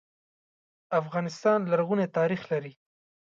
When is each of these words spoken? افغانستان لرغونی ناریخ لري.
افغانستان 1.01 1.59
لرغونی 1.71 2.05
ناریخ 2.15 2.41
لري. 2.51 2.73